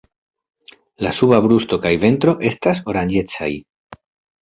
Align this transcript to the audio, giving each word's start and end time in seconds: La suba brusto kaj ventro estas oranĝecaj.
La 1.07 1.11
suba 1.19 1.39
brusto 1.47 1.81
kaj 1.85 1.93
ventro 2.07 2.37
estas 2.53 2.85
oranĝecaj. 2.93 3.55